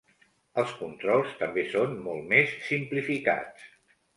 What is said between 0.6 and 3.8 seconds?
Els controls també són molt més simplificats.